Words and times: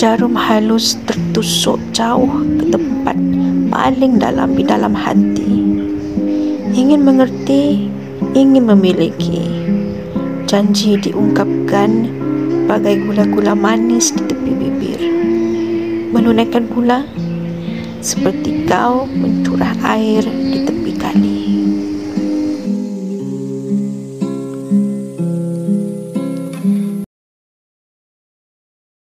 jarum 0.00 0.32
halus 0.32 0.96
tertusuk 1.04 1.76
jauh 1.92 2.40
ke 2.56 2.72
tempat 2.72 3.20
paling 3.68 4.16
dalam 4.16 4.56
di 4.56 4.64
dalam 4.64 4.96
hati. 4.96 5.76
Ingin 6.72 7.04
mengerti, 7.04 7.92
ingin 8.32 8.64
memiliki. 8.64 9.44
Janji 10.48 10.96
diungkapkan 10.96 12.08
bagai 12.64 12.96
gula-gula 13.04 13.52
manis 13.52 14.08
di 14.16 14.24
tepi 14.24 14.52
bibir. 14.56 15.00
Menunaikan 16.16 16.64
pula 16.64 17.04
seperti 18.00 18.64
kau 18.64 19.04
mencurah 19.04 19.76
air 19.84 20.24
di 20.24 20.64
tepi 20.64 20.92
kali. 20.96 21.29